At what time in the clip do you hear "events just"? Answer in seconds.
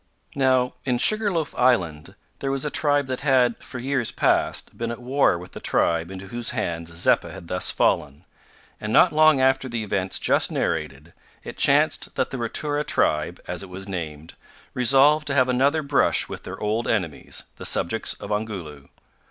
9.83-10.51